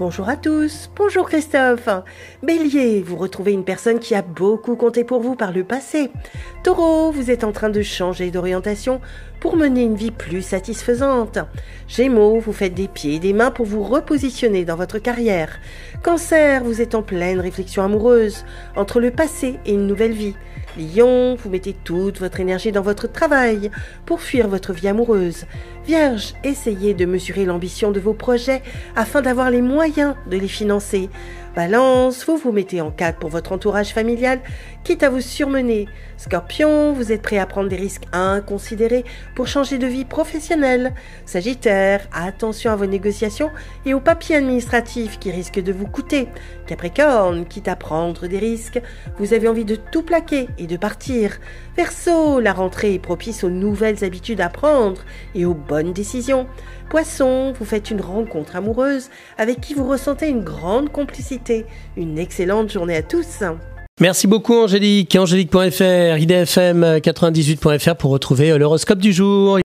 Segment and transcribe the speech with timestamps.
[0.00, 1.90] Bonjour à tous, bonjour Christophe.
[2.42, 6.10] Bélier, vous retrouvez une personne qui a beaucoup compté pour vous par le passé.
[6.62, 9.02] Taureau, vous êtes en train de changer d'orientation
[9.40, 11.38] pour mener une vie plus satisfaisante.
[11.86, 15.58] Gémeaux, vous faites des pieds et des mains pour vous repositionner dans votre carrière.
[16.02, 18.46] Cancer, vous êtes en pleine réflexion amoureuse
[18.76, 20.34] entre le passé et une nouvelle vie.
[20.76, 23.70] Lion, vous mettez toute votre énergie dans votre travail
[24.06, 25.46] pour fuir votre vie amoureuse.
[25.84, 28.62] Vierge, essayez de mesurer l'ambition de vos projets
[28.94, 31.10] afin d'avoir les moyens de les financer.
[31.56, 34.38] Balance, vous vous mettez en cadre pour votre entourage familial,
[34.84, 35.88] quitte à vous surmener.
[36.16, 40.94] Scorpion, vous êtes prêt à prendre des risques inconsidérés pour changer de vie professionnelle.
[41.26, 43.50] Sagittaire, attention à vos négociations
[43.84, 46.28] et aux papiers administratifs qui risquent de vous coûter.
[46.68, 48.80] Capricorne, quitte à prendre des risques,
[49.18, 51.38] vous avez envie de tout plaquer et de partir.
[51.76, 55.00] Verseau, la rentrée est propice aux nouvelles habitudes à prendre
[55.34, 56.46] et aux bonnes décisions.
[56.90, 61.66] Poisson, vous faites une rencontre amoureuse avec qui vous ressentez une grande complicité.
[61.96, 63.42] Une excellente journée à tous.
[64.00, 65.14] Merci beaucoup Angélique.
[65.14, 69.58] Angélique.fr, idfm98.fr pour retrouver l'horoscope du jour.